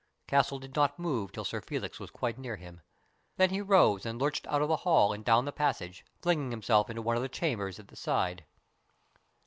[0.25, 2.81] Castle did not move till Sir Felix was quite near him.
[3.37, 6.89] Then he rose and lurched out of the hall and down the passage, flinging himself
[6.89, 8.43] into one of the chambers at the side.